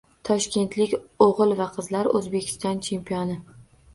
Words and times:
Toshkentlik 0.27 0.93
o‘g‘il 1.25 1.53
va 1.59 1.67
qizlar– 1.77 2.09
O‘zbekiston 2.21 2.83
chempioni 2.87 3.37